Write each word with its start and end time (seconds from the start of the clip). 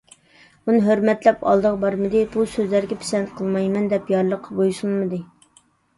ئۇنى 0.69 0.77
ھۆرمەتلەپ 0.85 1.43
ئالدىغا 1.51 1.79
بارمىدى، 1.83 2.23
«بۇ 2.37 2.45
سۆزلەرگە 2.53 2.97
پىسەنت 3.03 3.35
قىلمايمەن» 3.41 3.87
دەپ 3.93 4.11
يارلىققا 4.15 4.59
بويسۇنمىدى. 4.63 5.21